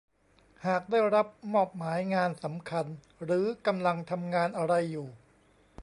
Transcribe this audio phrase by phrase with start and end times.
[0.65, 2.85] หากได้รับมอบหมายงานสำคัญ
[3.23, 5.07] หรือกำลังทำงานอะไรอยู่